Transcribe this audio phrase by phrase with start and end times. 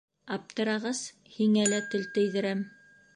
[0.35, 1.01] Аптырағас,
[1.35, 2.65] һиңә лә тел тейҙерәм.